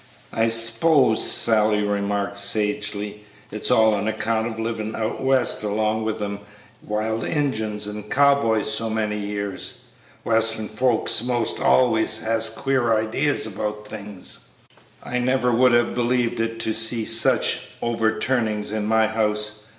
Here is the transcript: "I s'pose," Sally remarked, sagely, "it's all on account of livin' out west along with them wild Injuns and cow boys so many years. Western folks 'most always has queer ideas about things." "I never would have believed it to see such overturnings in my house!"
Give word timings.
"I 0.33 0.47
s'pose," 0.47 1.23
Sally 1.31 1.83
remarked, 1.83 2.35
sagely, 2.35 3.23
"it's 3.51 3.69
all 3.69 3.93
on 3.93 4.07
account 4.07 4.47
of 4.47 4.57
livin' 4.57 4.95
out 4.95 5.21
west 5.21 5.61
along 5.61 6.05
with 6.05 6.17
them 6.17 6.39
wild 6.81 7.23
Injuns 7.23 7.85
and 7.85 8.09
cow 8.09 8.41
boys 8.41 8.67
so 8.73 8.89
many 8.89 9.19
years. 9.19 9.83
Western 10.23 10.67
folks 10.67 11.21
'most 11.23 11.59
always 11.59 12.17
has 12.23 12.49
queer 12.49 12.91
ideas 12.97 13.45
about 13.45 13.87
things." 13.87 14.39
"I 15.03 15.19
never 15.19 15.51
would 15.51 15.73
have 15.73 15.93
believed 15.93 16.39
it 16.39 16.59
to 16.61 16.73
see 16.73 17.05
such 17.05 17.59
overturnings 17.83 18.71
in 18.71 18.87
my 18.87 19.05
house!" 19.05 19.67